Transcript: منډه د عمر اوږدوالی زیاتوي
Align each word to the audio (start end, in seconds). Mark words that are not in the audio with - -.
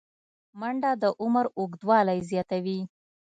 منډه 0.59 0.91
د 1.01 1.03
عمر 1.21 1.45
اوږدوالی 1.57 2.19
زیاتوي 2.29 2.79